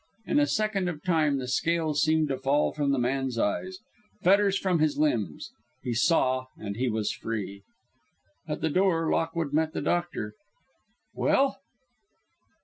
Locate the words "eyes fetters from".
3.37-4.79